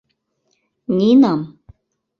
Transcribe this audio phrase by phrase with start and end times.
[0.97, 1.41] —Нинам...